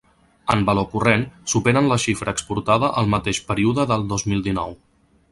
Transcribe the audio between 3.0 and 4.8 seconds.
el mateix període del dos mil dinou.